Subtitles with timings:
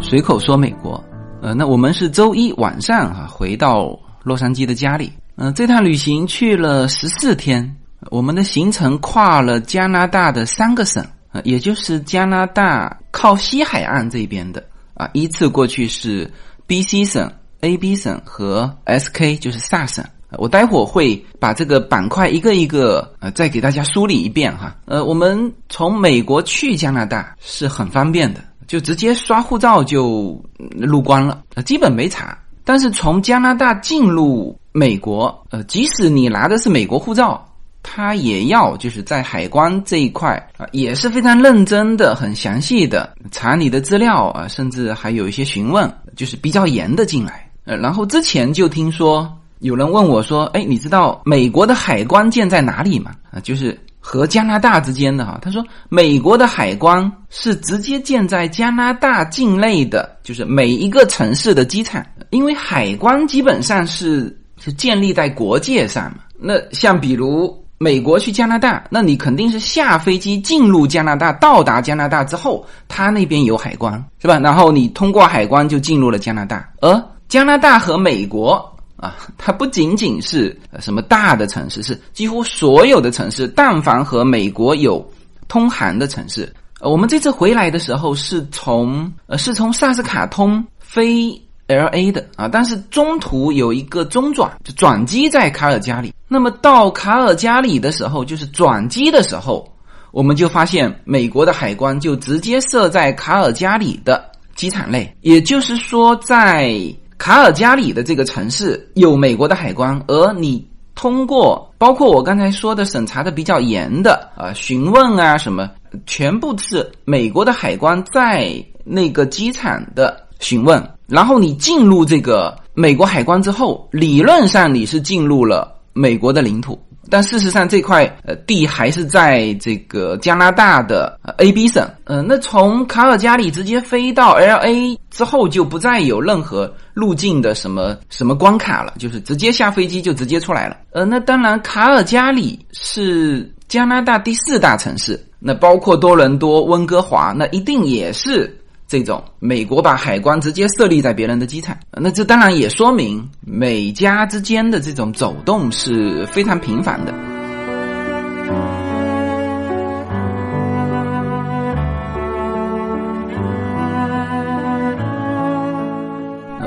[0.00, 1.02] 随口说美国，
[1.42, 7.76] 呃，那我们是周一晚上哈回到洛杉矶的家里，嗯，这趟旅行去了十四天，
[8.10, 14.62] 我们的行程跨了加拿大的三个省，呃，也就是加拿大靠西海岸这边的
[14.94, 16.30] 啊，依次过去是
[16.68, 17.30] B.C 省、
[17.62, 20.04] A.B 省和 S.K 就是萨省。
[20.38, 24.76] 我待会儿会把这个板块一个一个呃再给大家梳理一遍哈。
[24.84, 28.40] 呃，我们从美国去加拿大是很方便的。
[28.66, 30.42] 就直接刷护照就
[30.76, 32.36] 入关了，呃，基本没查。
[32.64, 37.46] 但是从加拿大进入美国，呃，即使你拿的是美国护照，
[37.82, 47.48] 他也要就是在海关这一块啊，也是非常认真的、很详细的查你的资料啊，甚至还有一些询问，就是比较严的进来。
[47.66, 53.78] 呃，然后之前就听说有人问我说：“哎，你知道美国的海关建在哪里吗？”啊，就是。
[54.08, 66.18] 和加拿大之间的哈，他说美国的海关是直接建在加拿大境内的，就是每一个城市的机场，因为海关基本上是是建立在国界上嘛。
[66.38, 74.38] 那像比如美国去加拿大，那你肯定是下飞机进入加拿大，到达加拿大之后，他那边有海关是吧？
[74.38, 78.72] 然后你通过海关就进入了加拿大，而加拿大和美国。
[78.96, 85.06] 啊，它不仅仅是什么大的城市，是几乎所有的城市，但凡和美国有
[85.48, 86.50] 通航的城市。
[86.80, 91.30] 我们这次回来的时候是从呃是从萨斯卡通飞
[91.66, 96.14] L A 的啊，但是中途有一个中转，就转机在卡尔加里。
[96.26, 99.70] 那么到卡尔加里的时候，就是转机的时候，
[100.10, 104.24] 我们就发现美国的海关就直接设在卡尔加里的
[104.54, 106.72] 机场内，也就是说在。
[107.18, 115.70] 卡尔加里的这个城市有美国的海关，而你通过包括我刚才说的审查的比较严的啊询问啊什么，
[116.06, 126.78] 全部是美国的海关在那个机场的询问，然后你进入这个美国海关之后，理论上你是进入了美国的领土。
[127.10, 131.88] 但事实上，这块呃地还是在这个加拿大的 A B 省。
[132.04, 140.76] 嗯，那从卡尔加里直接飞到 L A 之后，就不再有任何路径的什么什么关卡了，就是直接下飞机就直接出来了。
[140.92, 148.56] 呃，那当然，卡尔加里是加拿大第四大城市，那包括多伦多、温哥华，那一定也是。
[148.88, 157.12] 这种美国把海关直接设立在别人的机场，那这当然也说明美加之间的这种走动是非常频繁的。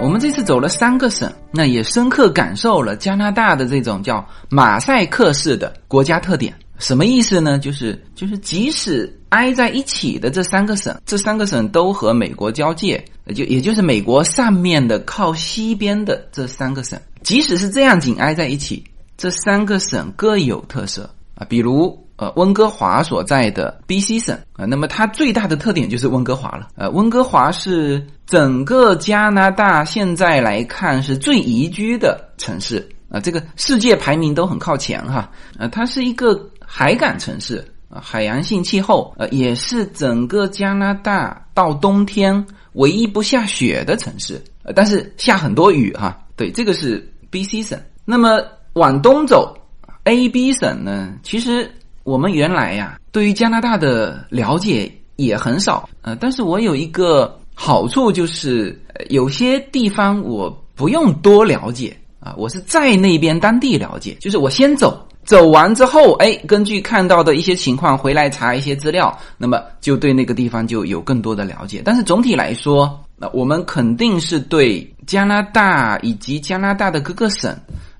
[0.01, 6.53] 我们这次走了三个省，那也深刻感受了加拿大的这种叫马赛克式的国家特点。
[6.79, 7.59] 什么意思呢？
[7.59, 13.03] 就是就是，即使挨在一起的这三个省，这三个省都和美国交界，
[13.35, 18.81] 就也就是美国上面的靠西边的这三个省，即使是这样紧挨在一起，
[19.17, 21.45] 这三个省各有特色啊。
[21.49, 26.69] 比如呃，温哥华所在的 B.C 省啊，那么它最大的特点就是温哥华了。
[26.75, 35.29] 呃，温哥华是整个加拿大现在来看是最宜居的城市啊，这个世界排名都很靠前哈。
[35.57, 36.49] 呃，它是一个。
[36.71, 46.15] 海港城市啊，海洋性气候，呃，也是整个加拿大到冬天唯一不下雪的城市，呃，但是下很多雨哈。
[46.35, 47.77] 对，这个是 B.C 省。
[48.05, 48.39] 那么
[48.73, 49.57] 往东走
[50.03, 51.11] ，A.B 省呢？
[51.23, 51.69] 其实
[52.03, 65.03] 我们原来呀，对于加拿大的了解也很少，呃，但是我有一个好处就是，有些地方我不用多了解啊，我是在那边当地了解，就是我先走。
[65.29, 71.83] 走完之后，哎，根据看到的一些情况回来查一些资料，那么就对那个地方就有更多的了解。
[71.85, 77.51] 但是总体来说，那我们肯定是对加拿大以及加拿大的各个省，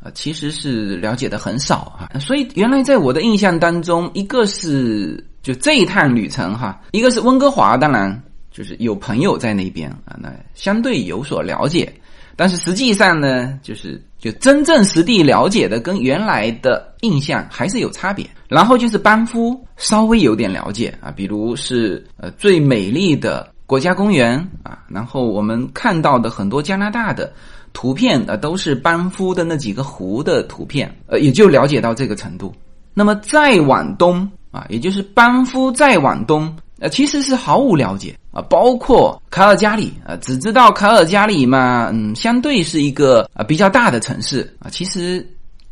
[0.01, 2.09] 啊，其实是了解的很少啊。
[2.19, 11.93] 所以原来在我的印象当中，一个是就这一趟旅程哈，一个是温哥华，当然就是有朋友在那边啊，那相对有所了解。
[12.35, 18.29] 但是实际上呢，就是就真正实地了解的，跟原来的印象还是有差别。
[18.47, 27.31] 然后就是班夫稍微有点了解啊，比如是呃最美丽的国家公园啊，然后我们看到的很多加拿大的
[27.73, 32.53] 图片啊，都是班夫的那几个湖的图片，呃，也就了解到这个程度。
[32.93, 36.53] 那么再往东啊，也就是班夫再往东。
[36.81, 45.27] 呃，其实是毫无了解啊，包括卡尔加里啊，只知道卡尔加里嘛，嗯，相对是一个啊比较大的城市啊，其实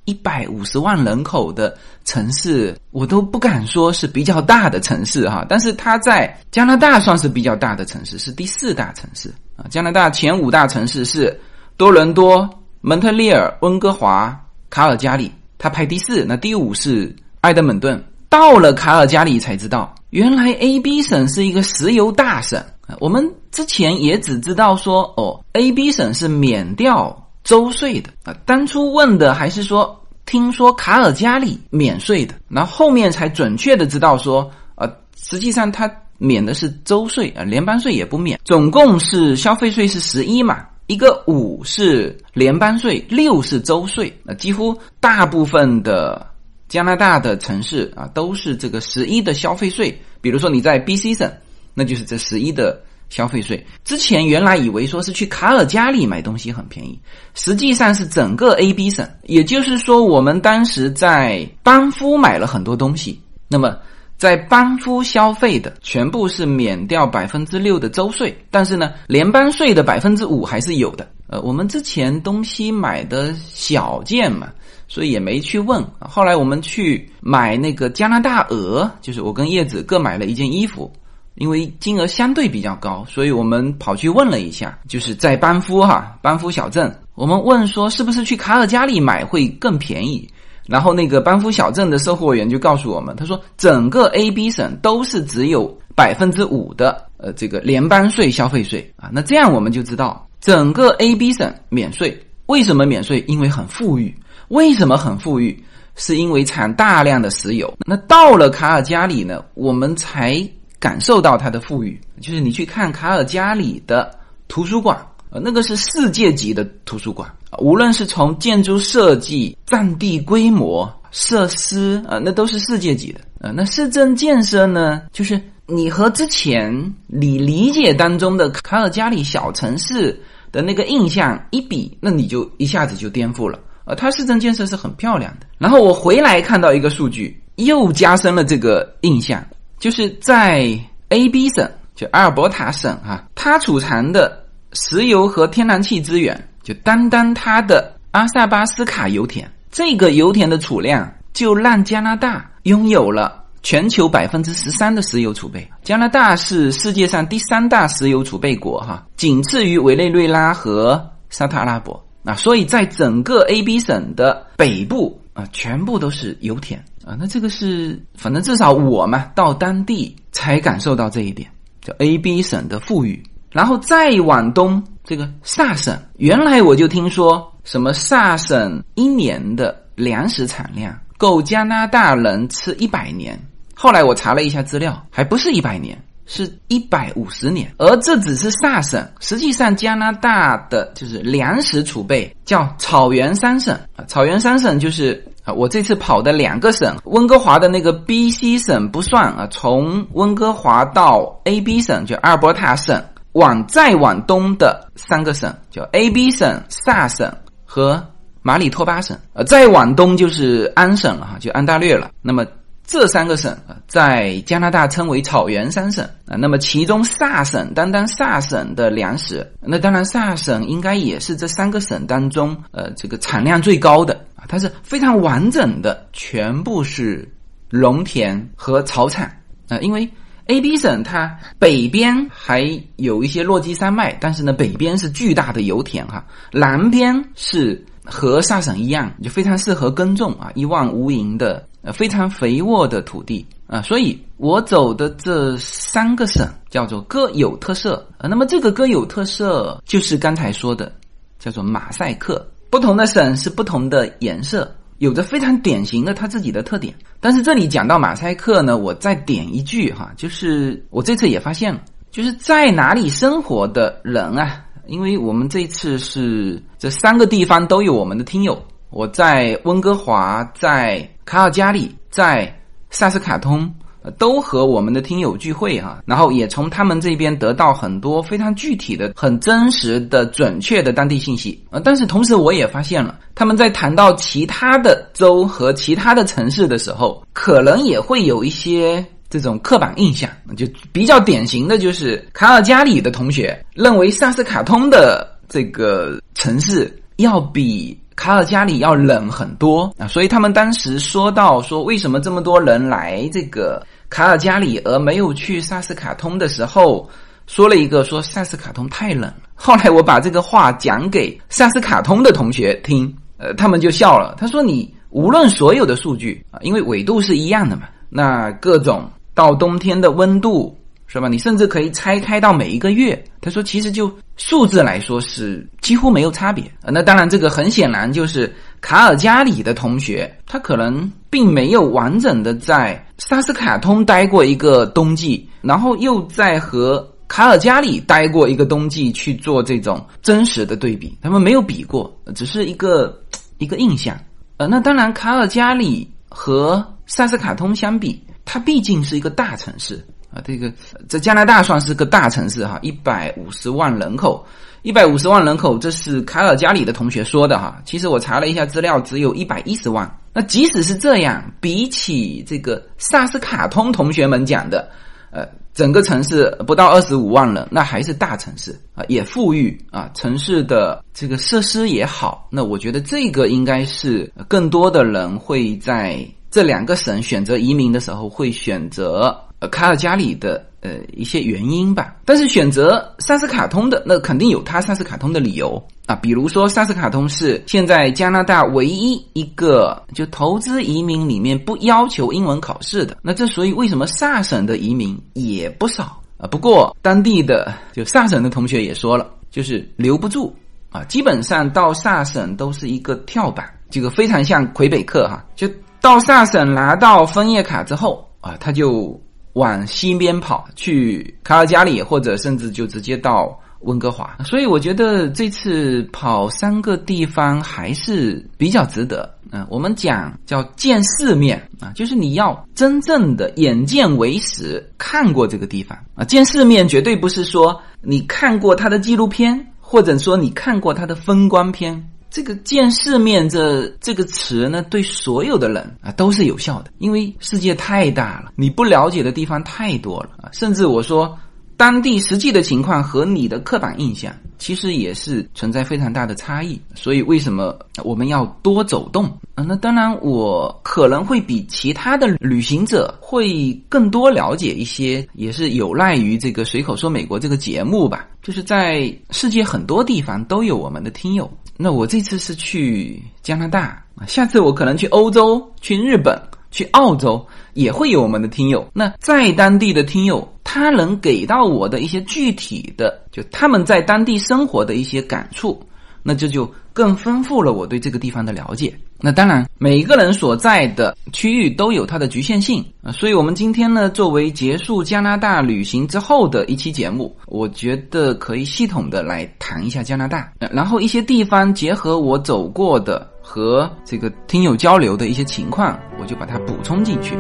[0.06, 9.66] 一百五十万人口的城市，我都不敢说是比较大的城市哈，但是它在加拿大算是比较大的城市，是第四大城市啊。
[9.70, 11.38] 加拿大前五大城市是
[11.76, 12.50] 多伦多、
[12.82, 14.36] 蒙特利尔、温哥华、
[14.70, 18.02] 卡尔加里，它排第四，那第五是埃德蒙顿。
[18.30, 22.64] 到了卡尔加里才知道，原来 A B 省是一个石油大省。
[23.00, 28.34] 我们之前也只知道说，哦，A B 省是免掉州税的啊。
[28.46, 34.90] 当初问的还是说，听说卡尔加里免税的，然后后面才准确的知道说，呃，
[35.22, 38.40] 实际上它免的是州税啊，联邦税也不免。
[38.46, 44.18] 总共是消费税是十一嘛，一个五是联邦税，六是州税。
[44.24, 46.26] 那几乎大部分的
[46.68, 50.00] 加拿大的城市啊，都是这个十一的消费税。
[50.22, 51.32] 比如说你在 B C 省。
[51.80, 53.64] 那就是这十一的消费税。
[53.86, 57.00] 之前原来以为说是去卡尔加里买东西很便宜，
[57.36, 59.08] 实际上是整个 A B 省。
[59.26, 63.78] 也就是说，我们当时在班夫买了很多东西，那么
[64.18, 71.08] 在班夫消费的全部是免掉百分之六的州税，但是呢，联邦税的百分之五还是有的。
[71.28, 74.50] 呃，我们之前东西买的小件嘛，
[74.88, 75.84] 所以也没去问。
[76.00, 80.92] 后来我们去买那个加拿大鹅，就是我跟叶子各买了一件衣服。
[81.40, 90.28] 因为金额相对比较高，所以我们跑去问了一下，就是在班夫哈班夫小镇，我们问说是不是去卡尔加里买会更便宜？
[90.66, 103.24] 然后那个班夫小镇的售货员就告诉我们，他说整个 A B 省都是只有百分之五的呃这个联邦税消费税啊，那这样我们就知道整个 A B 省免税，为什么免税？
[103.28, 104.12] 因为很富裕，
[104.50, 105.64] 为什么很富裕？
[105.96, 107.74] 是因为产大量的石油。
[107.86, 110.48] 那到了卡尔加里呢，我们才。
[110.80, 114.16] 感受到它的富裕，就是你去看卡尔加里的
[114.48, 114.96] 图书馆，
[115.32, 117.28] 呃，那个是世界级的图书馆，
[117.58, 123.22] 无论是从建筑设计、占地规模、设施，呃，那都是世界级的。
[123.40, 130.22] 呃，那市政建设呢，就是你和之前你理解当中的卡尔加里小城市
[130.52, 133.58] 的那个印象一比，那你就一下子就颠覆了。
[133.88, 135.48] 呃，它市政建设是很漂亮的。
[135.58, 139.44] 然后我回来看到一个数据，又加深了这个印象。
[139.80, 140.78] 就是在
[141.10, 144.44] A B 省，就阿尔伯塔省哈，它储藏的
[144.74, 155.66] 石油和天然气资源，就单单它的阿萨巴斯卡油田，这个油田的储量就让加拿大拥有了全球百分之十三的石油储备。
[155.84, 162.04] 加拿大是世界上第三大石油储备国哈，仅次于委内瑞拉和沙特阿拉伯。
[162.28, 166.78] 啊所以在整个 A B 省的北部啊，全部都是油田。
[167.06, 171.50] 啊，那这个是，反正至少我嘛，到当地才感受到这一点，
[171.82, 173.24] 叫 A B 省的富裕。
[173.50, 183.40] 然后再往东，这个萨省，原来我就听说什么萨省一年的粮食产量够加拿大人吃一百年。
[183.74, 185.98] 后来我查了一下资料，还不是一百年，
[186.28, 187.74] 是一百五十年。
[187.80, 195.26] 而这只是萨省，实际上加拿大的就是粮食储备叫草原三省啊，草原三省就是。
[195.48, 199.48] 啊，我这次跑的两个省，温哥华的那个 B C 省不算啊。
[199.50, 203.02] 从温哥华到 A B 省，就阿尔伯塔省，
[203.32, 207.34] 往再往东的三个省，叫 A B 省、萨省
[207.64, 208.06] 和
[208.42, 209.18] 马里托巴省。
[209.32, 212.12] 呃，再往东就是安省了哈，就安大略了。
[212.22, 212.46] 那么
[212.88, 216.38] 这三个省，在加拿大称为草原三省啊。
[216.38, 224.46] 那么其中萨省，单单萨省的粮食，那当然萨省应该也是这三个省当中呃这个产量最高的啊。
[224.48, 227.30] 它是非常完整的，全部是
[227.70, 229.30] 农田和草场
[229.68, 229.78] 啊。
[229.80, 230.10] 因为
[230.46, 236.26] A B 省它北边还有一些落基山脉，但是呢，北边是巨大的油田哈。
[236.54, 243.82] 南边是和萨省一样，就非常适合耕种啊，一望无垠的非常肥沃的土地啊。
[243.82, 248.28] 所以我走的这三个省叫做各有特色啊。
[248.28, 250.92] 那么这个各有特色就是刚才说的，
[251.40, 252.46] 叫做马赛克。
[252.70, 256.94] 不同的省是不同的颜色，有着非常典型的它自己的特点。
[257.22, 272.52] 但是这里讲到马赛克呢，我再点一句哈，就是我这次也发现了，就是在哪里生活的人啊，因为我们这次是这三个地方都有我们的听友，我在温哥华，在卡尔加里，在
[272.90, 273.72] 萨斯卡通。
[274.18, 281.82] 都和我们的听友聚会哈，然后也从他们这边得到很多非常具体的、很真实的、准确的当地信息啊。
[281.84, 290.30] 但是同时我也发现了，他们在谈到其他的州和其他的城市的时候，可能也会有一些这种刻板印象。
[290.56, 307.08] 就比较典型的就是卡尔加里的同学认为萨斯卡通的这个城市要比卡尔加里要冷很多啊，所以他们当时说到说为什么这么多人来这个卡尔加里而没有去萨斯卡通的时候，
[307.46, 309.32] 说了一个说萨斯卡通太冷。
[309.54, 314.36] 后来我把这个话讲给萨斯卡通的同学听，呃，他们就笑了。
[314.38, 320.76] 他说你无论所有的数据啊，因为纬度是一样的嘛，那各种到冬天的温度。
[321.08, 321.28] 是吧？
[321.28, 323.22] 你甚至可以拆开到每一个月。
[323.42, 326.70] 他说，其实就数字来说是几乎没有差别。
[326.84, 341.18] 那当然，这个很显然就是卡尔加里的同学，他可能并没有完整的在萨斯卡通待过一个冬季，然后又在和卡尔加里待过一个冬季去做这种真实的对比。
[341.22, 343.18] 他们没有比过，只是一个
[343.60, 344.20] 一个印象。
[344.58, 350.06] 呃，那当然，卡尔加里和萨斯卡通相比，它毕竟是一个大城市。
[350.34, 350.72] 啊，这个
[351.08, 354.46] 在加拿大算是个大城市哈，一百五十万人口，
[354.82, 357.82] 一百五十万人口，这是卡尔加里的同学说的哈。
[357.86, 360.20] 其实我查了一下资料，只有一百一十万。
[360.34, 364.90] 那即使是这样，比起这个萨斯卡通同学们讲的，
[365.32, 372.48] 呃，整个城市不到二十五万人，那还是大城市啊，也富裕啊，城市的这个设施也好。
[372.52, 376.20] 那我觉得这个应该是更多的人会在
[376.52, 379.36] 这两个省选择移民的时候会选择。
[379.60, 396.46] 呃，卡尔加里的呃一些原因吧，但是选择萨斯卡通的那肯定有他萨斯卡通的理由啊，比如说萨斯卡通是现在加拿大唯一一个就投资移民里面不要求英文考试的，那这所以为什么萨省的移民也不少啊？
[396.46, 400.56] 不过当地的就萨省的同学也说了，就是留不住
[400.92, 405.68] 啊，基本上到萨省都是一个跳板，这个非常像魁北克哈，就
[406.00, 409.20] 到萨省拿到枫叶卡之后啊，他就。
[409.58, 414.38] 往西边跑去卡尔加里，或者甚至就直接到温哥华。
[414.46, 419.36] 所以我觉得这次跑三个地方还是比较值得。
[419.52, 426.24] 嗯，我们讲叫见世面啊，就是你要真正的眼见为实，看过这个地方啊。
[426.24, 432.10] 见世面绝对不是说你看过他的纪录片，或者说你看过他的风光片。
[432.38, 441.36] 这个见世面这这个词呢，对所有的人啊都是有效的，因为世界太大了，你不了解的地方太多了啊，甚至我说。
[441.78, 446.82] 当地实际的情况和你的刻板印象，其实也是存在非常大的差异。
[446.96, 449.26] 所以，为什么我们要多走动？
[449.54, 458.28] 啊，那当然，我可能会比其他的旅行者会更多了解一些，也是有赖于这个《随口说美国》这个节目吧。
[458.42, 461.50] 就是在世界很多地方都有我们的听友。
[461.78, 466.42] 那我这次是去加拿大，下次我可能去欧洲、去日本、
[466.72, 467.46] 去澳洲，
[467.78, 468.86] 也会有我们的听友。
[468.92, 470.46] 那在当地的听友。
[470.70, 475.82] 他能给到我的一些具体的，就他们在当地生活的一些感触，
[476.22, 478.94] 那这就更丰富了我对这个地方的了解。
[479.20, 497.34] 那当然，每个人所在的区域都有它的局限性啊，所以我们今天呢，作为结束加拿大旅行之后的一期节目，我觉得可以系统的来谈一下加拿大，然后一些地方结合我走过的和这个听友交流的一些情况，我就把它补充进去。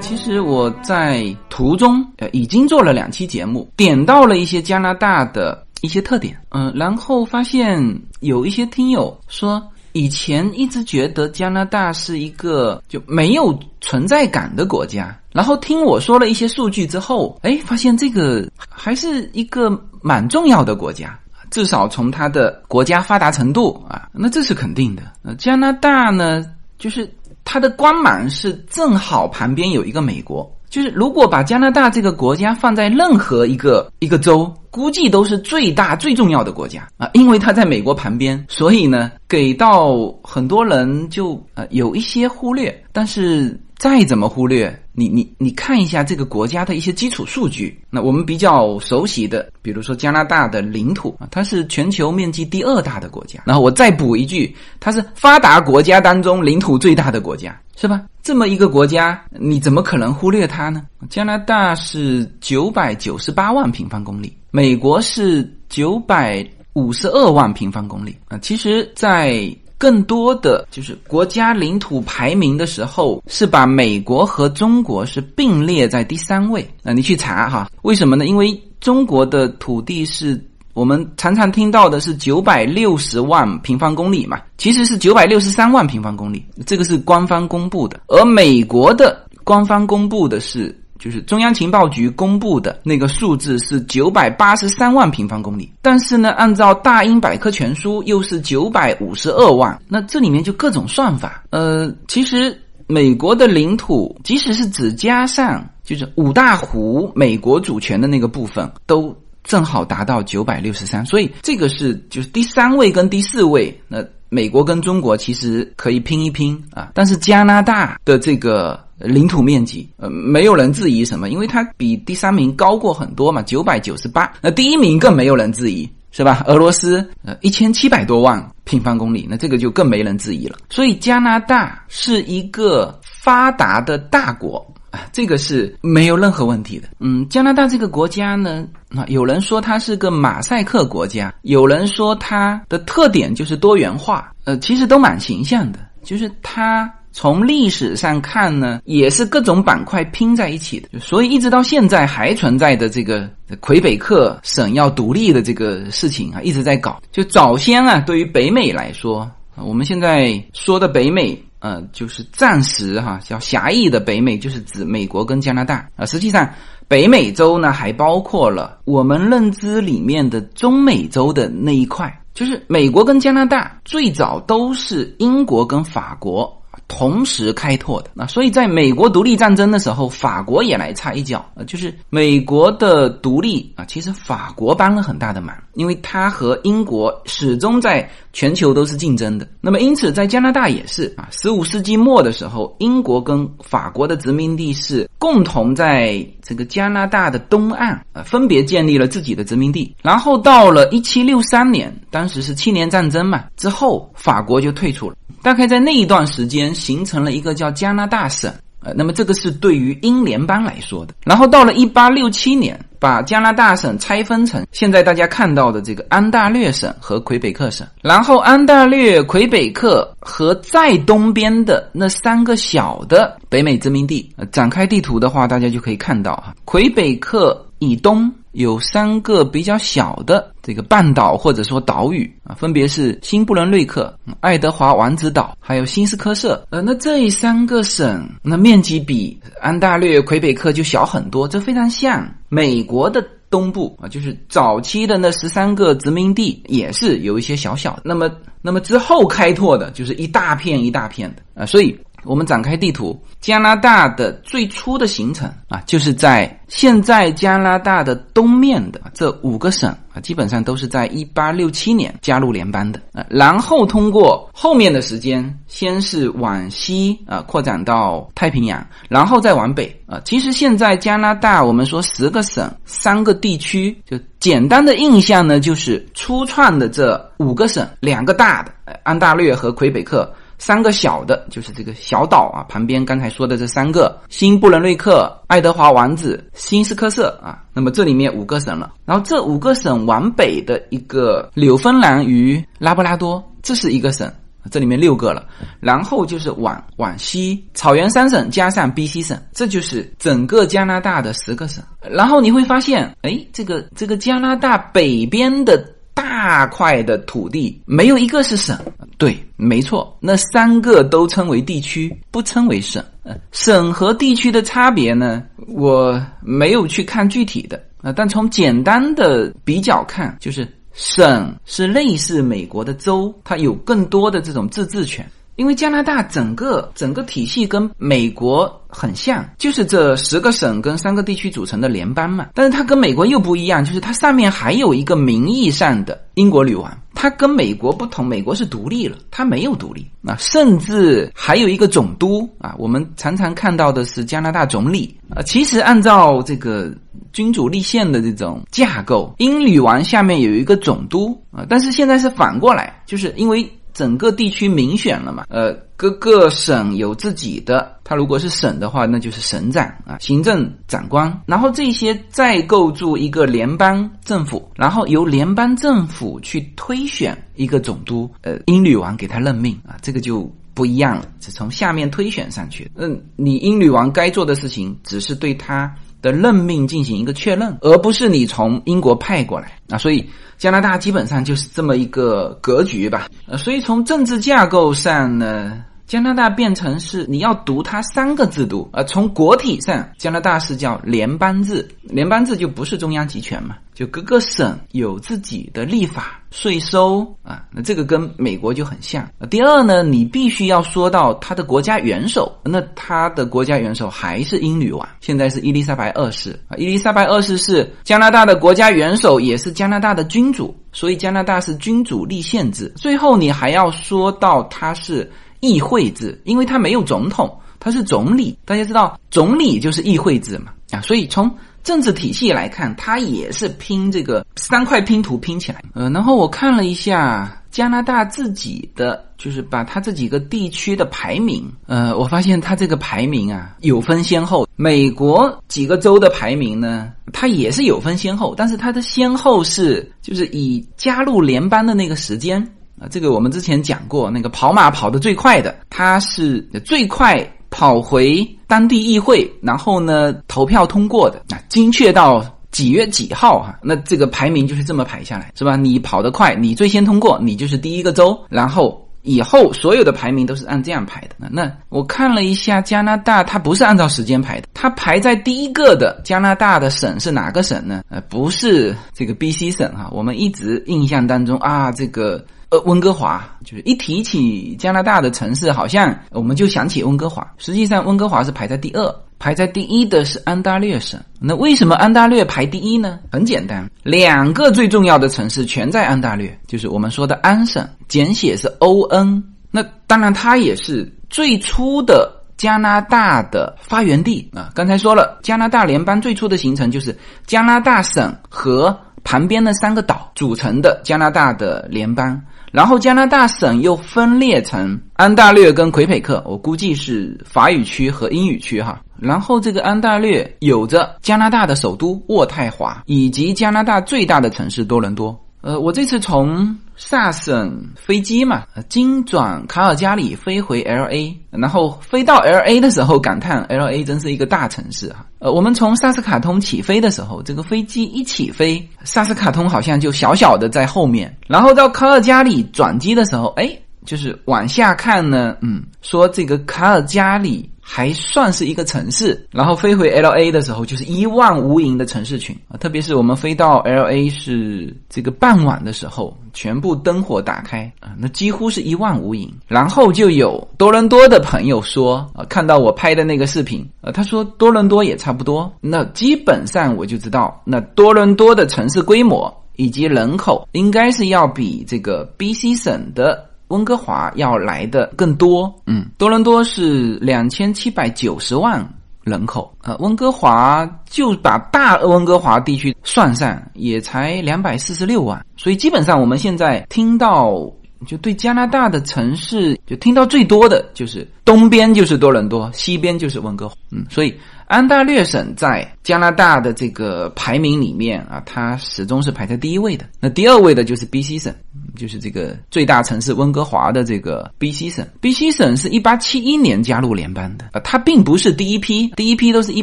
[0.00, 7.80] 其实我在途中呃已经做了两期节目，点到了一些加拿大的一些特点，嗯，然后发现
[8.20, 9.62] 有一些听友说，
[9.96, 19.70] 以前一直觉得加拿大是一个就没有存在感的国家，然后听我说了一些数据之后，哎，发现这个还是一个
[20.02, 21.18] 蛮重要的国家，
[21.50, 25.02] 至少从它的国家发达程度啊，那这是肯定的。
[25.22, 26.44] 呃，加拿大呢，
[26.78, 27.10] 就是。
[27.48, 43.58] 它的光芒是正好旁边有一个美国，就是如果把加拿大这个国家放在任何一个一个州，估计都是最大最重要的国家啊，因为它在美国旁边，所以呢，给到很多人就呃有一些忽略，但是。
[43.78, 47.78] 再怎么忽略你，你你看一下这个国家的一些基础数据。
[47.90, 53.42] 那我们比较熟悉的，比如说加拿大的领土啊，它是全球面积第二大的国家。
[53.44, 58.00] 然后我再补一句，它是发达国家当中领土最大的国家，是吧？
[58.26, 60.82] 这么一个国家，你怎么可能忽略它呢？
[61.08, 68.36] 加拿大是九百九十八万平方公里，美国是九百五十二万平方公里啊。
[68.38, 76.68] 其实，在更多的就是国家领土排名的时候，是把美国和中国是并列在第三位。
[76.82, 78.26] 那你去查哈，为什么呢？
[78.26, 80.44] 因为中国的土地是
[80.76, 87.98] 我们常常听到的是九百六十万平方公里嘛，其实是九百六十三万平方公里，这个是官方公布的。
[88.08, 101.42] 而美国的官方公布的是，就是中央情报局公布的那个数字是九百八十三万平方公里，但是呢，按照大英百科全书又是九百五十二万，那这里面就各种算法。
[101.48, 102.54] 呃，其实
[102.86, 109.16] 美国的领土，即使是只加上就是五大湖美国主权的那个部分，都。
[109.46, 116.90] 正好达到九百六十三，所以这个是就是第三位跟第四位，那美国跟中国其实可以拼一拼啊。
[116.92, 124.32] 但是加拿大的这个领土面积，呃，没有人质疑什么，因为它比第三名高过很多嘛，九百九十八。
[124.42, 126.42] 那第一名更没有人质疑，是吧？
[126.48, 130.56] 俄罗斯呃一千七百多万平方公里，那这个就更没人质疑了。
[130.68, 134.66] 所以加拿大是一个发达的大国。
[135.12, 136.88] 这个是没有任何问题的。
[137.00, 145.78] 嗯，加拿大这个国家呢，啊，有人说它是个马赛克国家，有人说它的特点就是多元化，呃，其实都蛮形象的。
[146.02, 153.28] 就是它从历史上看呢，也是各种板块拼在一起的，所以一直到现在还存在的这个
[153.60, 157.00] 魁北克省要独立的这个事情啊，一直在搞。
[157.10, 161.36] 就早先啊，对于北美来说，我们现在说的北美。
[161.58, 166.04] 呃，就是暂时哈，叫狭义的北美，就是指美国跟加拿大啊。
[166.06, 166.48] 实际上，
[166.88, 176.55] 北美洲呢还包括了我们认知里面的中美洲的那一块，就是美国跟加拿大最早都是英国跟法国。
[176.88, 189.46] 同时开拓的那，所以在美国独立战争的时候，法国也来插一脚啊，就是美国的独立啊，其实法国帮了很大的忙，因为它和英国始终在全球都是竞争的。
[189.60, 199.94] 那么因此在加拿大也是啊，十五世纪末的时候，英国跟法国的殖民地是共同在这个加拿大的东岸啊，分别建立了自己的殖民地。
[200.02, 205.16] 然后到了一七六三年，当时是七年战争嘛，之后法国就退出了。
[205.42, 211.14] 大概在那一段时间，形成了一个叫加拿大省，呃，那么这个是对于英联邦来说的。
[211.24, 217.86] 然后到了一八六七年，把加拿大省拆分成现在大家看到的这个安大略省和魁北克省。
[218.02, 228.32] 然后安大略、魁北克和在东边的那三个小的北美殖民地，展开地图的话，大家就可以看到哈，魁北克以东。
[228.52, 236.66] 有三个比较小的这个半岛或者说岛屿啊，分别是新布伦瑞克、爱德华王子岛，还有新斯科舍。
[236.70, 248.02] 呃，那这三个省，那面积比安大略、魁北克就小很多，这非常像美国的东部啊，就是早期的那十三个殖民地也是有一些小小的。
[248.06, 248.30] 那么，
[248.62, 251.94] 那么之后开拓的就是一大片一大片的啊，所以。
[252.26, 270.20] 我们展开地图，加拿大的最初的形成啊，就是在现在加拿大的东面的这五个省啊，基本上都是在一八六七年加入联邦的啊，然后通过后面的时间，先是往西啊扩展到太平洋，然后再往北啊。
[270.24, 278.72] 其实现在加拿大，我们说十个省三个地区，就简单的印象呢，就是初创的这五个省，两个大的
[279.04, 280.28] 安大略和魁北克。
[280.58, 287.62] 三个小的，就是这个小岛啊，旁边刚才说的这三个：新布伦瑞克、爱德华王子、新斯科舍啊。
[287.72, 294.32] 那么这里面五个省了，然后这五个省往北的一个纽芬兰与拉布拉多，这是一个省，
[294.70, 295.46] 这里面六个了。
[295.78, 301.84] 然后就是往往西草原三省加上 B.C 省，这就是整个加拿大的十个省。
[302.00, 305.92] 然后你会发现，哎，这个这个加拿大北边的。
[306.16, 308.74] 大块的土地没有一个是省，
[309.18, 313.02] 对，没错，那三个都称为地区，不称为省。
[313.50, 325.28] 省和地区的差别呢，我没有去看具体的啊，但从简单的比较看，就是省是类似美国的州，它有更多的这种自治权。
[325.56, 332.48] 因为加拿大整个整个体系跟美国很像，就是这十个省跟三个地区组成的联邦嘛。
[332.54, 336.96] 但是它跟美国又不一样，就是它上面还有一个名义上的英国女王。
[337.14, 342.74] 它跟美国不同，美国是独立了，它没有独立啊，甚至还有一个总督啊。
[342.78, 345.40] 我们常常看到的是加拿大总理啊。
[345.42, 346.92] 其实按照这个
[347.32, 353.66] 君主立宪的这种架构，英女王下面有一个总督啊，但是现在是反过来，就是因为。
[353.96, 355.46] 整个地区民选了嘛？
[355.48, 361.32] 呃，各个省有自己的，他如果是省的话，那就是省长啊，行政长官。
[361.46, 368.30] 然后这些再构筑一个联邦政府，然后由联邦政府去推选一个总督。
[368.42, 372.90] 呃，英女王给他任命啊，这个就不一样了，是从下面推选上去。
[372.96, 375.90] 嗯，你英女王该做的事情，只是对他。
[376.26, 379.96] 的任命进行一个确认，而不是你从英国派过来啊。
[379.96, 383.28] 所以加拿大基本上就是这么一个格局吧。
[383.46, 385.84] 呃，所以从政治架构上呢。
[386.06, 399.28] 加拿大变成是你要读它三个制度，呃，从国体上，加拿大是叫联邦制，联邦制就不是中央集权嘛，就各个省有自己的立法、税收啊，那这个跟美国就很像。
[399.50, 412.92] 第二呢，你必须要说到它的国家元首，那它的国家元首还是英女王，现在是伊丽莎白二世啊，伊丽莎白二世是加拿大的国家元首，也是加拿大的君主，所以加拿大是君主立宪制。
[412.94, 415.28] 最后你还要说到它是。
[415.66, 418.56] 议会制，因为它没有总统，它是总理。
[418.64, 421.50] 大家知道，总理就是议会制嘛啊，所以从
[421.82, 425.82] 政治体系来看，它也是拼这个三块拼图拼起来。
[425.94, 434.66] 呃，然后我看了一下加拿大自己的，就是把它这几个地区的排名，呃，我发现它这个排名啊有分先后。
[434.78, 442.74] 美国几个州的排名呢，它也是有分先后，但是它的先后是就是以加入联邦的那个时间。
[442.98, 455.76] 啊，这个我们之前讲过，那个跑马跑得最快的，他是最快跑回当地议会，然后呢投票通过的啊，精确到几月几号哈，那这个排名就是这么排下来，是吧？
[455.76, 461.48] 你跑得快，你最先通过，你就是第一个州，然后以后所有的排名都是按这样排的。
[461.50, 468.02] 那我看了一下加拿大，它不是按照时间排的，它排在第一个的加拿大的省是哪个省呢？
[468.08, 472.42] 呃，不是这个 B C 省哈，我们一直印象当中啊，这个。
[472.70, 477.46] 呃，温哥华就是一提起加拿大的城市，好像我们就想起温哥华。
[477.58, 481.20] 实际上，温哥华是排在第二，排在第一的是安大略省。
[481.38, 483.20] 那为什么安大略排第一呢？
[483.30, 489.44] 很简单，两个最重要的城市全在安大略，就是我们说的安省，简写是 O N。
[489.70, 494.70] 那当然，它也是最初的加拿大的发源地啊。
[494.74, 502.40] 刚才说了，加拿大联邦最初的形成就是加拿大省和旁边的三个岛组成的加拿大的联邦。
[502.72, 509.00] 然后加拿大省又分裂成安大略跟魁北克，我估计是法语区和英语区哈。
[509.18, 515.36] 然后这个安大略有着加拿大的首都渥太华，以及加拿大最大的城市多伦多。
[515.66, 525.26] 呃，我这次从萨省飞机嘛，经转卡尔加里飞回 L A，然后飞到 L A 的时候感叹 L A 真是一个大城市哈。
[525.40, 537.68] 呃，我们从萨斯卡通起飞的时候，这个飞机一起飞，萨斯卡通好像就小小的在后面，然后到卡尔加里转机的时候，哎，就是往下看呢，嗯，说这个卡尔加里。
[537.88, 542.76] 还算是一个城市，然后飞回 L A 的时候，就是一望无垠的城市群啊！
[542.78, 549.48] 特别是我们飞到 L A 是这个傍晚的时候，全部灯火打开啊，那几乎是一望无垠。
[549.68, 555.72] 然后就有多伦多的朋友说啊，看到我拍的那个视频啊，他说多伦多也差不多。
[555.80, 563.46] 那基本上我就知道，那多伦多的城市规模以及人口，应该是要比这个 B C 省的。
[563.68, 568.86] 温哥华要来的更多，嗯，多伦多是两千七百九十万
[569.22, 577.70] 人口，呃，温哥华就把大温哥华地区算上，也才两百四十六万，所以基本上我们现在听到。
[578.06, 583.74] 就对加拿大的城市，就听到最多的就是东边就是多伦多，西边就是温哥华。
[583.90, 584.34] 嗯，所以
[584.66, 590.06] 安大略省在加拿大的这个排名里面啊，它始终是排在第一位的。
[590.20, 591.54] 那第二位的就是 B.C 省，
[591.96, 595.06] 就是这个最大城市温哥华的这个 B.C 省。
[595.20, 599.82] B.C 省是一八七一年加入联邦的啊，它并不是第一批，第一批都是一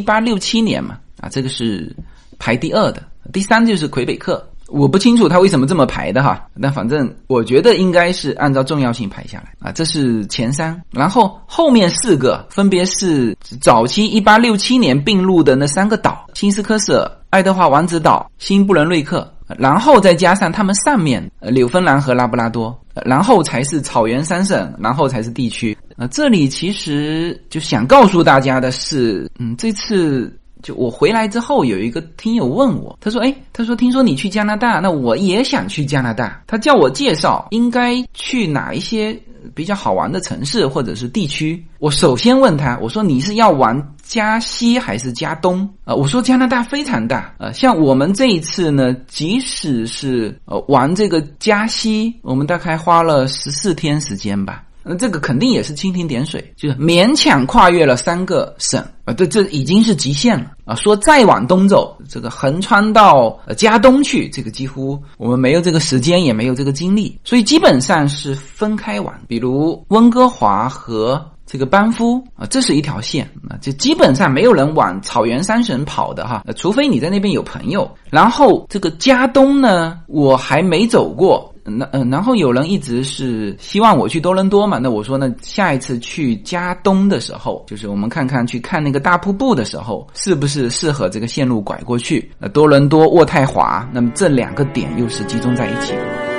[0.00, 1.94] 八六七年嘛啊，这个是
[2.38, 4.46] 排第二的，第三就是魁北克。
[4.74, 25.76] 我不清楚他为什么这么排的哈，那反正我觉得应该是按照重要性排下来啊，这是前三，然后后面四个分别是早期一八六七年并入的那三个岛：新斯科舍、爱德华王子岛、新布伦瑞克，然后再加上他们上面呃纽芬兰和拉布拉多，然后才是草原三省，然后才是地区。
[25.96, 30.36] 啊，这里其实就想告诉大家的是，嗯，这次。
[30.64, 36.42] 就我回来之后，有一个听友问我，他说：“哎，他说听说你去加拿大，那我也想去加拿大。
[36.46, 39.14] 他叫我介绍应该去哪一些
[39.54, 41.62] 比较好玩的城市或者是地区。
[41.78, 45.94] 我首先问他，我说你是要玩加西还是加东啊？
[45.94, 60.74] 我说加拿大非常大，呃，像我们这一次呢，即使是呃玩这个加西，我们大概花了十四天时间吧。”那这个肯定也是蜻蜓点水，就是勉强跨越了三个省啊，这这已经是极限了啊！
[60.74, 69.18] 说再往东走，这个横穿到呃加东去，这个几乎我们没有这个时间，也没有这个精力，所以基本上是分开玩。
[69.26, 77.90] 比如温哥华和这个班夫啊，这是一条线啊，就基本上没有人往草原三省跑的哈，除非你在那边有朋友。
[78.10, 81.53] 然后这个加东呢，我还没走过。
[81.64, 84.78] 那嗯，然后有人一直是希望我去多伦多嘛？
[84.78, 92.30] 那我说呢，下一次去加东的时候，就是我们看看去看那个大瀑布的时候，是不是适合这个线路拐过去？
[92.38, 96.33] 那，多伦多、渥太华，那么这两个点又是集中在一起的。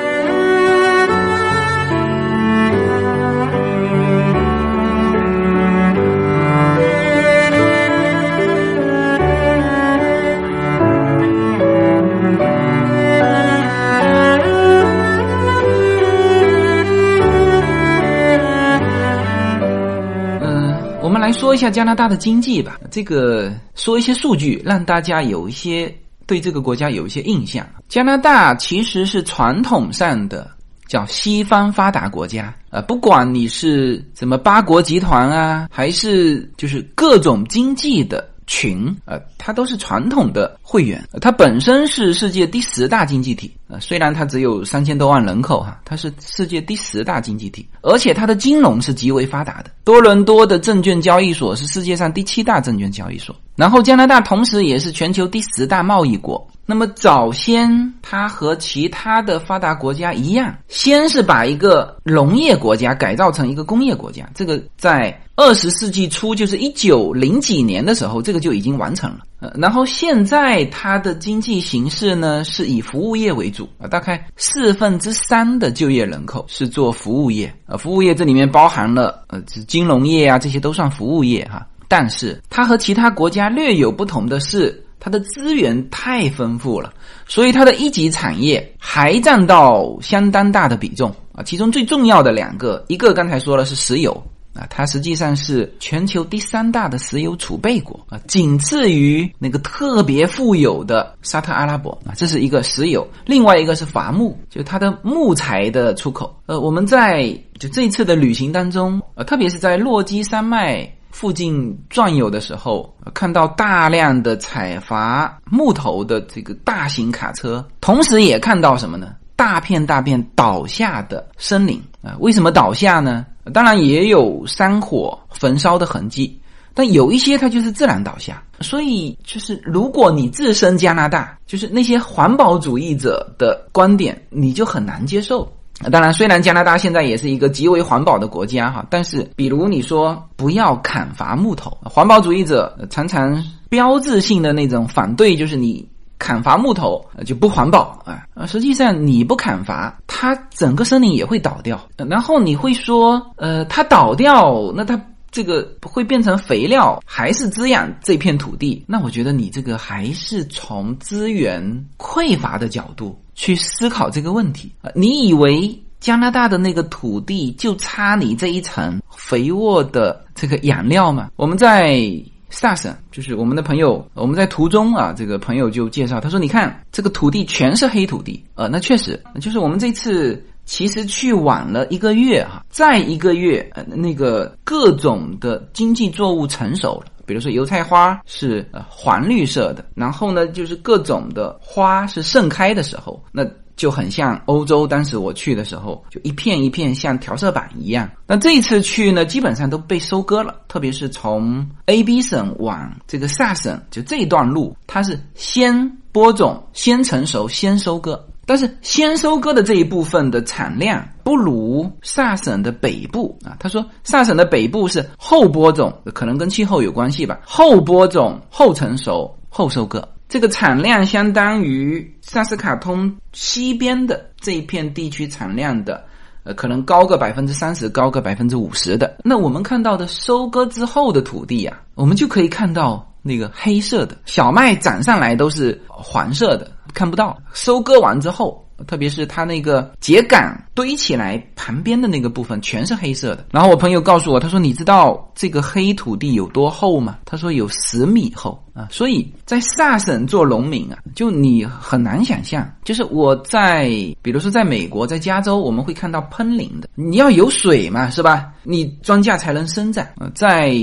[21.35, 25.93] 说一下加拿大的经济吧，这个说一些数据，让大家有一些
[26.25, 27.67] 对这个国家有一些印象。
[27.87, 30.49] 加拿大其实是传统上的
[30.87, 38.27] 叫西方发达国家，呃，不管你是什么八国集团啊，还是就是各种经济的。
[38.47, 49.71] 群啊，它都是传统的会员，它本身是世界第十大经济体啊，虽然它只有三千多万人口哈，它是世界第十大经济体，而且它的金融是极为发达的。
[49.83, 56.47] 多伦多的证券交易所是世界上第七大证券交易所，然后加拿大同时也是全球第十大贸易国。
[56.67, 64.27] 那么早先，它和其他的发达国家一样，先是把一个农业国家改造成一个工业国家。
[64.33, 69.19] 这个在二十世纪初，就是一九零几年的时候，这个就已经完成了。
[69.41, 81.67] 呃，然后现在它的经济形势呢，是以服务业为主啊，大概四分之三的就业人口是做服务业啊，服务业这里面包含了呃，金融业啊，这些都算服务业哈。
[81.87, 84.81] 但是它和其他国家略有不同的是。
[85.05, 86.91] 它的资源太丰富了，
[87.27, 91.43] 所以它的一级产业还占到相当大的比重啊。
[91.43, 94.11] 其中最重要的两个，一个刚才说了是石油
[94.55, 102.09] 啊，它实际上是全球第三大的石油储备国啊，仅次于那个特别富有的沙特阿拉伯啊。
[102.15, 106.35] 这是一个石油，另外一个是伐木，就它的木材的出口。
[106.47, 107.27] 呃，我们在
[107.59, 110.91] 就这次的旅行当中，呃，特别是在落基山脉。
[111.15, 119.15] 附近转悠的时候，看到大量的采伐木头的这个大型卡车，同时也看到什么呢？
[119.33, 122.17] 大片大片倒下的森林啊！
[122.19, 123.25] 为什么倒下呢？
[123.53, 126.37] 当然也有山火焚烧的痕迹，
[126.73, 128.43] 但有一些它就是自然倒下。
[128.59, 135.49] 所以，就是如果你置身加拿大，就是那些环保主义者的观点，你就很难接受。
[135.91, 145.85] 当然，虽然加拿大现在也是一个极为环保的国家哈，但是比如你说不要砍伐木头，环保主义者常常标志性的那种反对就是你
[146.17, 148.45] 砍伐木头就不环保啊。
[148.47, 151.79] 实际上你不砍伐，它整个森林也会倒掉。
[151.97, 154.99] 然后你会说，呃，它倒掉，那它
[155.35, 158.81] 这个会变成肥料，还是滋养这片土地？
[158.87, 163.19] 那我觉得你这个还是从资源匮乏的角度。
[163.37, 164.89] 去思考这个问题啊！
[164.95, 171.29] 你以为加拿大的那个土地就差你这一层肥沃的这个养料吗？
[171.35, 172.09] 我们在
[172.49, 187.11] 萨省，就是我们的朋友，我们在途中啊，这个朋友就介绍，他说：“你看这个土地全是黑土地。”呃，那确实，就是我们这次 其实去晚了一个月哈，再一个月，那个各种的经济作物成熟了。
[187.25, 193.43] 比如说油菜花是呃黄绿色的，然后呢就是各种的花是盛开的时候，那
[193.75, 198.09] 就很像欧洲当时我去的时候，就一片一片像调色板一样。
[198.27, 208.23] 那这一次去呢，基本上都被收割了，特别是从 A B 省往这个萨省，就这一段路，它是先播种、先成熟、先收割。
[208.45, 213.57] 但是先收割的这一部分的产量不如萨省的北部啊。
[213.59, 217.39] 他说萨省的北部是后播种，可能跟气候有关系吧。
[217.43, 226.03] 后播种、后成熟、后收割，这个产量相当于萨斯卡通西边的这一片地区产量的，
[226.43, 229.17] 呃，可能高个百分之三十，高个百分之五十的。
[229.23, 236.71] 那我们看到的收割之后的土地呀，我们就可以看到那个黑色的小麦长上来都是黄色的。
[236.93, 243.45] 看不到，收割完之后，特别是它那个秸秆堆起来旁边的那个部分，全是黑色的。
[243.51, 248.87] 然后我朋友告诉我，他说：“你知道这个黑土地有多厚吗？”他说有十米厚啊。
[248.91, 253.89] 所以在萨省做农民啊，就你很难想象，就是我在，
[254.21, 258.53] 比如说在美国，在加州，我们会看到喷淋的，你要有水嘛，是吧？
[258.63, 260.07] 你庄稼才能生长。
[260.33, 260.73] 在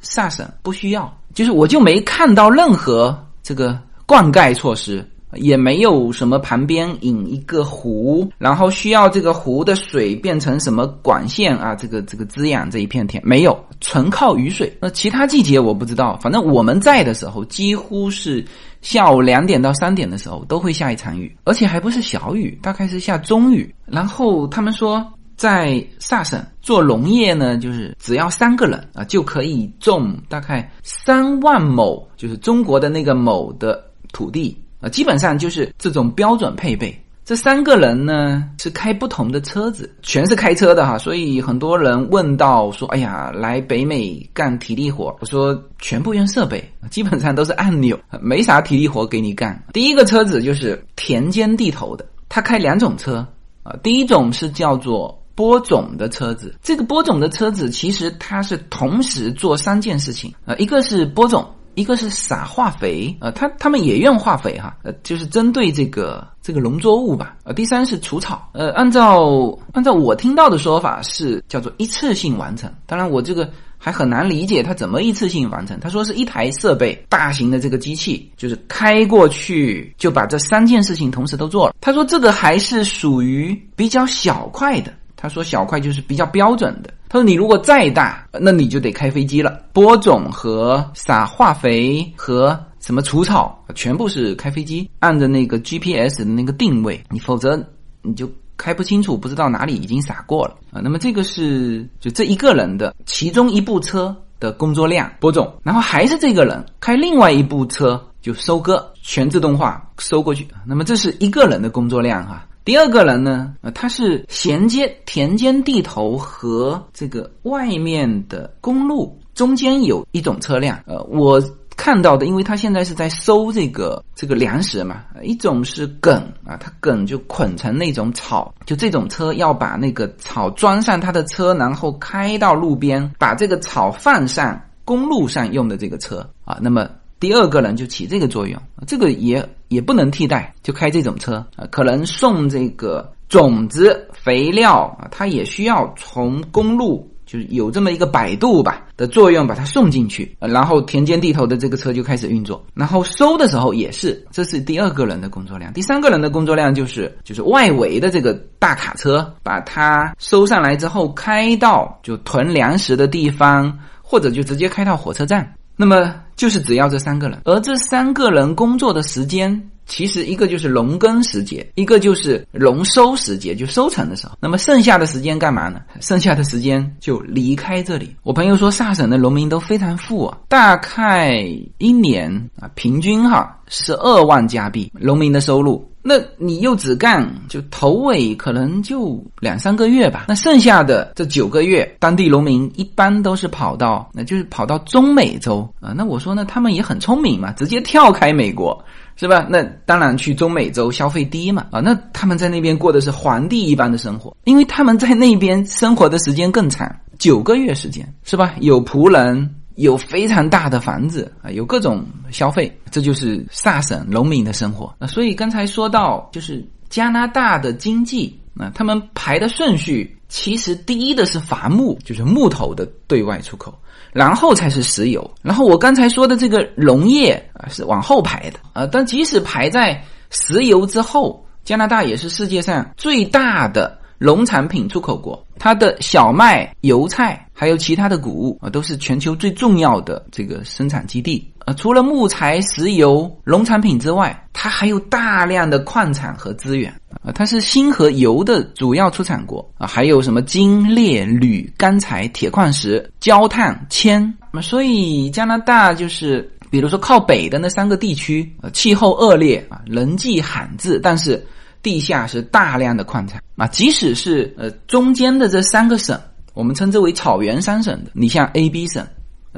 [0.00, 5.08] 萨省不需要，就是我就没看到任何这个灌溉措施。
[5.34, 14.74] 也没有什么旁边引一个湖，然后需要这个湖的水变成什么管线啊，这个这个滋养这一片田没有，纯靠雨水。
[14.80, 18.42] 那其他季节我不知道，反正我们在的时候，几乎是
[18.80, 23.74] 下午两点到三点的时候都会下一场雨，而且还不是小雨，大概是下中雨。
[23.84, 25.04] 然后他们说。
[25.36, 36.98] 在萨省做农业呢，就是只要三个人啊，就可以种大概三万亩，就是中国的那个亩的土地啊，基本上就是这种标准配备。
[37.22, 53.26] 这三个人呢是开不同的车子，全是开车的哈，所以很多人问到说：“哎呀，来北美干体力活？”我说：“全部用设备，基本上都是按钮，没啥体力活给你干。”第一个车子就是田间地头的，他开两种车
[53.64, 55.20] 啊，第一种是叫做。
[55.36, 73.48] 播种的车子，这个播种的车子其实它是同时做三件事情啊，一个是播种，一个是撒化肥啊，他他们也用化肥哈，呃，就是针对这个这个农作物吧，呃，第三是除草，呃，按照按照我听到的说法是叫做一次性完成，当然我这个。
[73.78, 75.78] 还很难理解他怎么一次性完成。
[75.78, 81.74] 他说是一台设备，大型的这个机器，就是开过去就把这三件事情同时都做了。
[81.78, 84.92] 他说这个还是属于比较小块的。
[85.16, 86.92] 他说小块就是比较标准的。
[87.08, 89.60] 他说你如果再大，那你就得开飞机了。
[89.72, 97.60] 播种和撒化肥和什么除草，全部是开飞机，按着那个 GPS 的那个定位，你否则
[98.02, 98.30] 你就。
[98.58, 100.80] 开不清楚，不知道哪里已经撒过了啊。
[100.82, 110.48] 那么这个是就这一个人的其中一部车的工作量播种，然后还是这个人开另外一部车就收割，全自动化收过去。
[110.64, 112.46] 那么这是一个人的工作量哈。
[112.66, 121.42] 第二个人呢，呃，他是衔接田间地头和这个外面的公路中间有一种车辆，呃，我。
[121.78, 136.56] 看到的，因为他现在是在收这个这个粮食嘛，一种是梗啊，它梗就捆成那种草，就这种车要把那个草装上他的车，然后开到路边，把这个草放上公路上用的这个车啊。
[136.62, 147.10] 那么第二个人就起这个作用，这个也也不能替代，就开这种车啊，可能送这个种子、肥料啊，它也需要从公路。
[147.26, 155.72] 就是有这么一个摆渡吧的作用，把它送进去，然后田间地头的这个车就开始运作，然后收的时候也是，这是第二个人的工作量。
[155.72, 165.52] 第三个人的工作量就是就是外围的这个大卡车，把它收上来之后开到就囤粮食的地方，或者就直接开到火车站。
[165.74, 169.70] 那么就是只要这三个人，而这三个人工作的时间。
[169.86, 174.36] 其实一个就是农耕时节，一个就是农收时节，就收成的时候。
[174.40, 175.80] 那么剩下的时间干嘛呢？
[176.00, 178.14] 剩下的时间就离开这里。
[178.22, 181.40] 我朋友说，萨省的农民都非常富啊，大概
[181.78, 185.88] 一年啊，平均哈十二万加币农民的收入。
[186.08, 195.92] 那你又只干就头尾可能就两三个月吧，那剩下的这九个月，当地农民一般都是跑到，那就是跑到中美洲啊。
[195.96, 198.84] 那我说呢，他们也很聪明嘛，直接跳开美国。
[199.16, 199.46] 是吧？
[199.48, 201.80] 那当然去中美洲消费低嘛啊！
[201.80, 208.54] 那他们在那边过的是皇帝一般的生活，因为他们在那边生活的时间更长，九个月时间，是吧？
[208.60, 215.06] 有仆人，有非常大的房子啊，有各种消费，这就是萨省农民的生活啊。
[215.06, 223.74] 所以刚才说到，就是加拿大的经济啊，他们排的顺序，其实第一的是伐木，就是木头的对外出口。
[224.16, 228.58] 然后才是石油，然后我刚才说的这个农业啊是往后排的。
[228.72, 241.52] 啊，但即使排在石油之后，加拿大也是世界上最大的农产品出口国，它的小麦、油菜还有其他的谷物啊，都是全球最重要的这个生产基地。
[241.66, 247.32] 呃，除了木材、石油、农产品之外，它还有大量的矿产和资源啊。
[247.32, 254.22] 它是锌和油的主要出产国啊，还有什么金、镍、铝、钢材、铁矿石、焦炭、铅。
[254.52, 261.44] 那么，所以加拿大就是，比如说靠北的那三个地区，呃，气候恶劣啊，人迹罕至，但是
[261.82, 263.66] 地下是大量的矿产啊。
[263.66, 266.16] 即使是呃中间的这三个省，
[266.54, 269.04] 我们称之为草原三省的，你像 A、B 省。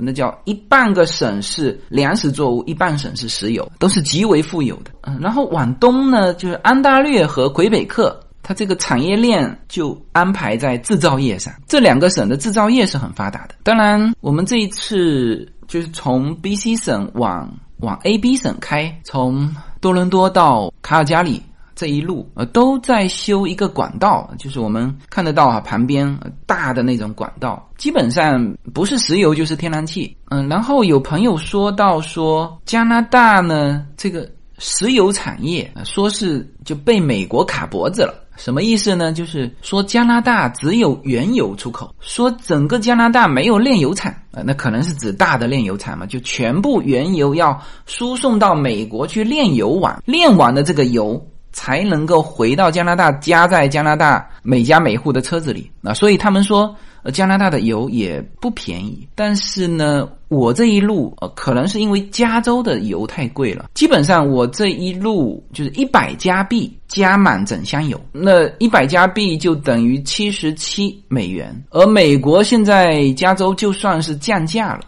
[0.02, 4.90] 那叫一半个省是粮食作物，一半省是石油，都是极为富有的。
[5.02, 11.52] 嗯，然后往东呢，就是安大略和魁北克，它这个产业链就安排在制造业上。
[11.66, 13.54] 这两个省的制造业是很发达的。
[13.62, 21.42] 当然，我们这一次就是从 B、C 省往往 A、B 省开，从多伦多到卡尔加里。
[21.78, 30.16] 这一路呃都在修一个管道，就是我们看得到啊，旁边大的那种管道，基本上不是石油就是天然气。
[30.30, 38.24] 嗯，然后有朋友说到说加拿大呢，这个石油产业，说是就被美国卡脖子了。
[38.36, 39.12] 什么意思呢？
[39.12, 51.20] 就是说加拿大只有原油出口，说整个加拿大没有炼油厂啊，那可能是指大的炼油厂嘛，就全部原油要输送到美国去炼油完，炼完的这个油
[51.58, 56.72] 才能够回到加拿大，加在加拿大每家每户的车子里啊，所以他们说。
[57.04, 74.80] 呃，加拿大的油也不便宜，但是呢，我这一路呃，可能是因为加州的油太贵了，基本上我这一路就是一百加币加满整箱油，那一百加币就等于七十七美元，而美国现在加州就算是降价了。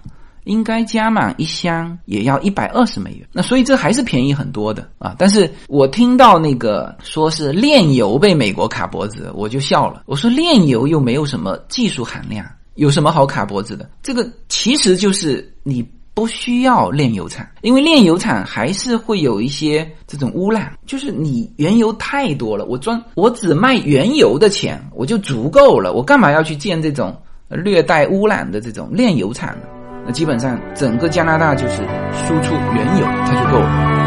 [0.45, 5.15] 应该加满一箱也要一百二十美元，那所以这还是便宜很多的啊！
[5.19, 10.03] 但是我听到那个说是炼油被美国卡脖子，我就笑了。
[10.07, 13.89] 我说炼油又没有什么技术含量，有什么好卡脖子的？
[14.03, 27.17] 这个其实就是你不需要炼油厂，因为炼油厂还是会有一些这种污染，就是你原油太多了，我专我只卖原油的钱我就足够了，我干嘛要去建这种
[27.49, 29.67] 略带污染的这种炼油厂呢？
[30.07, 31.83] 那基本上整个加拿大就是
[32.13, 34.00] 输出原油，它就够了。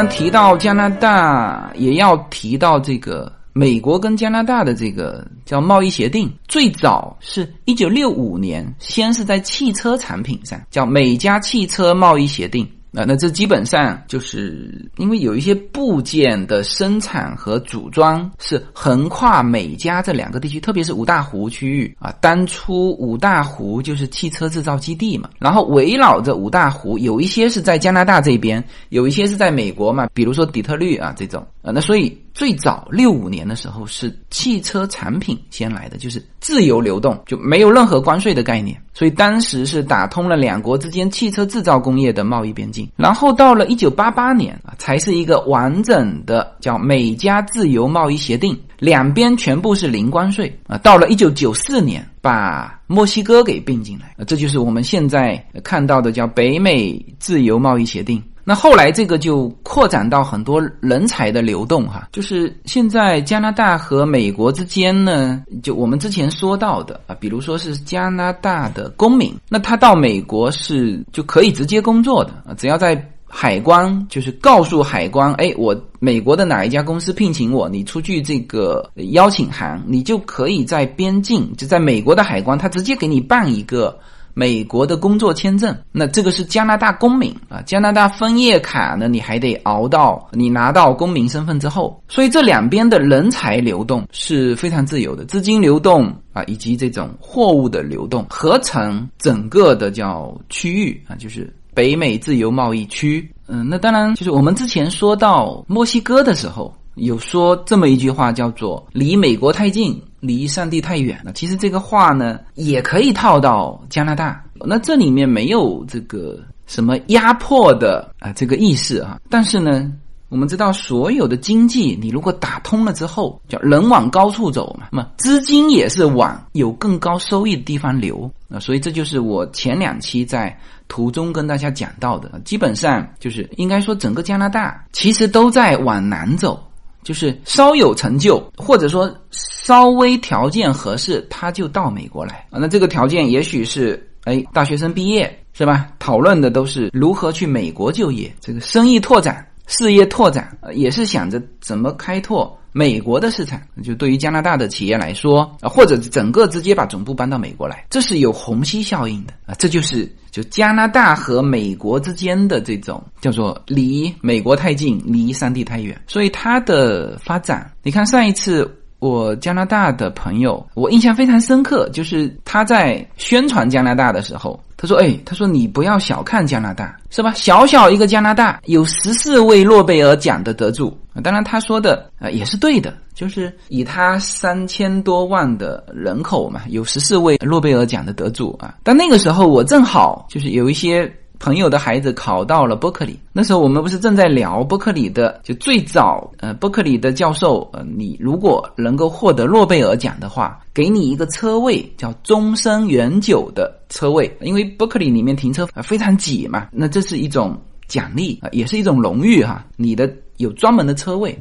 [0.00, 6.32] 然，提到加拿大，也要提到这个美国跟加拿大的这个叫贸易协定。
[6.48, 12.66] 最早是一九六五年，先是在汽车产品上，叫美加汽车贸易协定。
[12.92, 22.12] 那那这基本上就是因为有一些部件的生产和组装是横跨美加这两个地区，特别是五大湖区域啊。
[22.20, 31.70] 当初五大湖就是汽车制造基地嘛，然后围绕着五大湖，有一些是在加拿大这边，有一些是在美国嘛，比如说底特律啊这种啊。
[31.72, 32.16] 那所以。
[32.32, 42.88] 最早六五年的时候是汽车产品先来的，就是自由流动，就没有任何关税的概念，所以当时是打通了两国之间汽车制造工业的贸易边境。
[42.96, 50.78] 然后到了一九八八年啊，才是一个完整的叫美加自由贸易协定，两边全部是零关税啊。
[50.78, 58.22] 到了一九九四年，把墨西哥给并进来，这就是我们现在看到的叫北美自由贸易协定。
[58.50, 83.96] 那后来这个就扩展到很多人才的流动哈，就是现在加拿大和美国之间呢，就我们之前说到的啊，比如说是加拿大的公民，那他到美国是就可以直接工作的啊，只要在海关就是告诉海关，哎，我美国的哪一家公司聘请我，你出具这个邀请函，你就可以在边境就在美国的海关，他直接给你办一个。
[84.34, 87.60] 美国的工作签证，那这个是加拿大公民啊。
[87.62, 92.02] 加拿大枫叶卡呢，你还得熬到你拿到公民身份之后。
[92.08, 103.30] 所以这两边的人才流动是非常自由的，资金流动啊，以及这种货物的流动，合成整个的叫区域啊，就是北美自由贸易区。
[103.52, 110.00] 嗯，那当然就是我们之前说到墨西哥的时候，有说这么一句话，叫做“离美国太近”。
[110.20, 111.32] 离上帝太远了。
[111.32, 114.44] 其实这个话呢，也可以套到加拿大。
[114.66, 119.18] 那这里面没有这个什么压迫的啊这个意思啊。
[119.30, 119.90] 但是呢，
[120.28, 128.60] 我们知道所有的经济，你如果打通了之后，叫人往高处走嘛，那么资金也是往有更高收益的地方流啊。
[128.60, 130.54] 所以这就是我前两期在
[130.86, 136.62] 途中跟大家讲到的，基本上就是应该说整个加拿大其实都在往南走。
[137.02, 142.58] 就是稍有成就，或者说稍微条件合适，他就到美国来啊。
[142.60, 145.88] 那这个条件也许是，哎，大学生毕业是吧？
[145.98, 152.56] 讨论的都是如何去美国就业，这个生意拓展、事业拓展，也是想着怎么开拓。
[152.72, 159.54] 美国的市场，就对于加拿大的企业来说啊，或者整个直接把总部搬到美国来，这是有虹吸效应的啊。
[159.58, 168.76] 这就是就加拿大和美国之间的这种叫做离美国太近，离上帝太远，所以它的发展，你看上一次。
[169.00, 177.32] 我加拿大的朋友，我印象非常深刻，就是他在宣传加拿大的时候，他说：“哎，他说你不要小看加拿大，是吧？
[177.32, 180.96] 小小一个加拿大有十四位诺贝尔奖的得主。
[181.24, 188.76] 当然，他说的啊也是对的，就是以他三千多万的人口嘛，有十四位诺贝尔奖的得主啊。
[188.82, 191.10] 但那个时候我正好就是有一些。”
[191.40, 193.18] 朋友的孩子考到了伯克利。
[193.32, 211.36] 那时候我们不是正在聊伯克利的，就最早，呃，伯克利的教授，呃，你如果能够获得诺贝尔奖的话，给你一个车位，叫终身永久的车位，因为伯克利里面停车非常挤嘛，那这是一种奖励啊，也是一种荣誉哈，你的有专门的车位。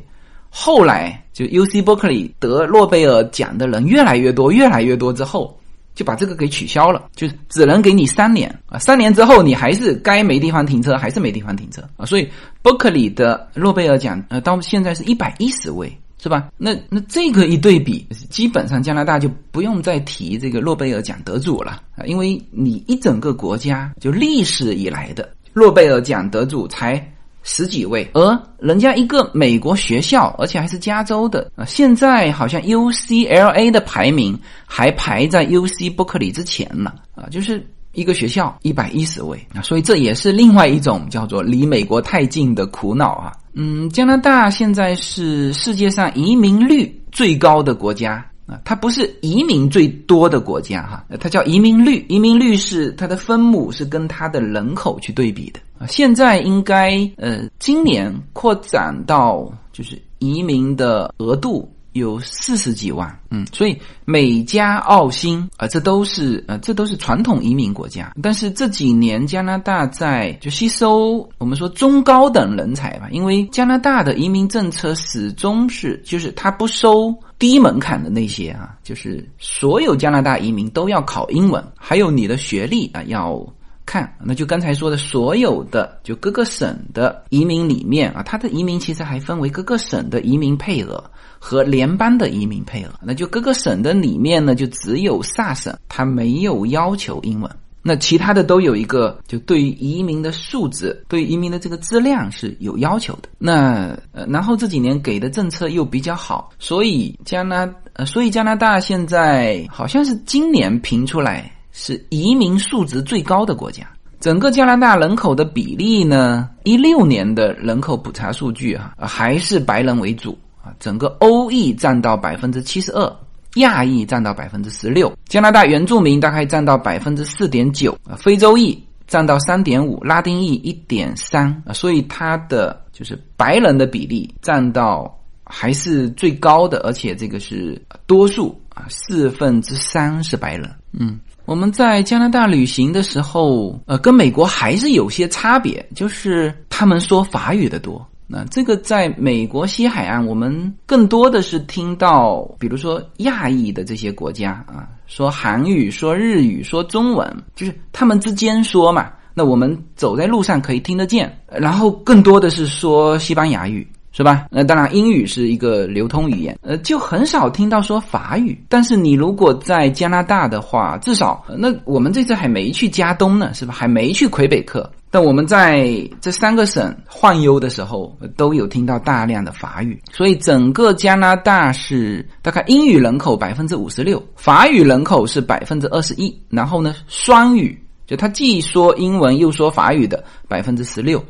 [0.49, 5.58] 后来就 U C 伯克利得诺贝尔奖的人越来越多，越来越多之后。
[5.99, 12.05] 就把这个给取消了，就是只能给你三年啊，三年之后你还是该没地方停车，还是没地方停车啊。
[12.05, 12.25] 所以
[12.61, 15.91] 伯克利的诺贝尔奖呃，到现在是一百一十位，
[16.23, 16.51] 是吧？
[16.57, 27.05] 那那这个一对比，基本上加拿大就不用再提这个诺贝尔奖得主了啊，因为你一整个国家就历史以来的诺贝尔奖得主才。
[27.43, 43.31] 十几位，而人家一个美国学校，而且还是加州的啊，现在好像 UCLA 的排名还排在 UC 伯克利之前了啊，就是一个学校一百一十位啊，所以这也是另外一种叫做离美国太近的苦恼啊。
[43.53, 48.25] 嗯，加拿大现在是世界上移民率最高的国家。
[48.45, 55.87] 啊，它不是移民最多的国家哈，它叫移民率，移民率是它的分母是跟它的人口去对比的啊。
[55.87, 61.67] 现在应该呃，今年扩展到就是移民的额度。
[61.93, 63.75] 有四十几万，嗯，所以
[64.05, 68.13] 美加澳新啊，这都是呃，这都是传统移民国家。
[68.21, 83.43] 但是这几年加拿大在就吸收我们说中高等人才吧，因为加拿大的移民政策始终是就是他不收低门槛的那些啊，就是所有加拿大移民都要考英文，还有你的学历啊要
[83.89, 84.13] 看。
[84.23, 91.03] 那就刚才说的所有的就各个省的移民里面啊，它的移民其实还分为各个省的移民配额。
[91.41, 97.49] 和联邦的移民配额，那就各个省的里面呢，就只有萨省它没有要求英文，
[97.81, 103.29] 那其他的都有一个，就对于移民的素质，对于移民的这个质量是有要求的。
[103.37, 111.49] 那呃，然后这几年给的政策又比较好，所以加拿呃，所以加拿大现在好像是今年评出来
[111.81, 113.87] 是移民数值最高的国家。
[114.19, 120.75] 整个加拿大人口的比例呢，一六年的人口普查数据哈，还是白人为主啊。
[120.77, 123.15] 整个欧裔占到百分之七十二，
[123.55, 128.77] 亚裔占到百分之十六，加拿大原住民大概占到百分之四点九，啊，非洲裔
[129.07, 140.69] 占到三点五，拉丁裔一点三，啊，所以它的就是白人的比例占到还是最高的，而且这个是多数啊，四分之三是白人。
[140.91, 141.19] 嗯，
[141.49, 148.07] 我们在加拿大旅行的时候，呃，跟美国还是有些差别，就是他们说法语的多。
[148.27, 159.11] 那这个在美国西海岸，我们更多的是听到，比如说亚裔的这些国家啊，说韩语、说日语、说中文，就是他们之间说嘛。
[159.33, 161.35] 那我们走在路上可以听得见。
[161.47, 164.47] 然后更多的是说西班牙语，是吧？
[164.49, 168.59] 那当然英语是一个流通语言，呃，就很少听到说法语。
[168.67, 173.73] 但是你如果在加拿大的话，至少那我们这次还没去加东呢，是吧？
[173.73, 174.89] 还没去魁北克。
[175.11, 191.23] 但我们在这三个省晃悠的时候，都有听到大量的法语，所以整个加拿大是大概英语人口百分之五十六，法语人口是百分之二十一，然后呢，双语就他既说英文又说法语的百分之十六，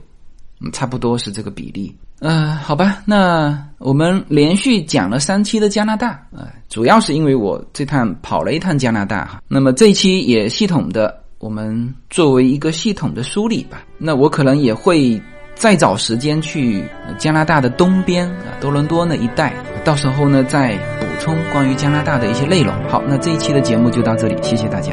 [0.59, 1.95] 嗯，差不多是这个比例。
[2.21, 11.23] 嗯，好吧，那我们连续讲了三期的加拿大，啊，主要是因为我这趟跑了一趟加拿大哈，那么这一期也系统的。
[11.39, 15.21] 我们作为一个系统的梳理吧，那我可能也会
[15.55, 16.83] 再找时间去
[17.17, 19.53] 加拿大的东边啊，多伦多那一带，
[19.85, 22.75] 到时候呢再补充关于加拿大的一些内容。
[22.89, 24.91] 好，那这一期的节目就到这里，谢谢大家。